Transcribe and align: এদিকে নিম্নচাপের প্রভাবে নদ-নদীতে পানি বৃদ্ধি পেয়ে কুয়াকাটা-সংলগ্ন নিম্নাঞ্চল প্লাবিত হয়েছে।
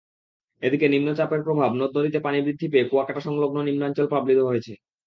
এদিকে 0.63 0.85
নিম্নচাপের 0.87 1.41
প্রভাবে 1.43 1.75
নদ-নদীতে 1.75 2.19
পানি 2.25 2.37
বৃদ্ধি 2.41 2.67
পেয়ে 2.69 2.89
কুয়াকাটা-সংলগ্ন 2.89 3.57
নিম্নাঞ্চল 3.67 4.05
প্লাবিত 4.11 4.39
হয়েছে। 4.49 4.73